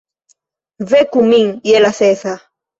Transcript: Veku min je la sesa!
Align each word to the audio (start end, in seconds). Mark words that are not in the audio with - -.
Veku 0.95 1.23
min 1.29 1.53
je 1.71 1.85
la 1.87 1.95
sesa! 2.01 2.37